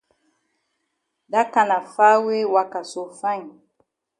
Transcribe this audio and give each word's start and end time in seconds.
Dat 1.31 1.47
kana 1.53 1.77
far 1.93 2.15
way 2.25 2.43
waka 2.53 2.81
so 2.91 3.03
fine. 3.19 3.51